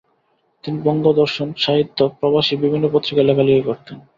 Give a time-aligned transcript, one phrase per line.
[0.63, 3.97] তিনি বঙ্গদর্শন, সাহিত্য, প্রবাসী বিভিন্ন পত্রিকায় লেখালেখি করতেন।